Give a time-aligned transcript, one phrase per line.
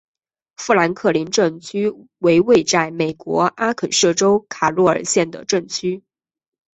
[0.57, 6.01] 富兰克林镇区为位在美国阿肯色州卡洛尔县的镇区。